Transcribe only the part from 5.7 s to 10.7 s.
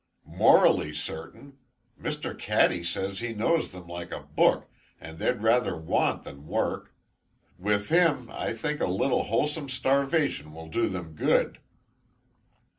want than work. With him, I think a little wholesome starvation will